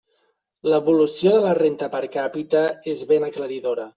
L'evolució 0.71 1.33
de 1.35 1.43
la 1.43 1.51
renda 1.59 1.91
per 1.97 2.01
càpita 2.17 2.65
és 2.95 3.07
ben 3.15 3.31
aclaridora. 3.31 3.89